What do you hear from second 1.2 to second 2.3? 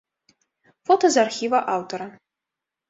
архіва аўтара.